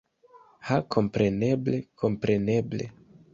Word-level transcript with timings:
Ha 0.69 0.79
kompreneble 0.95 1.83
kompreneble 2.05 2.89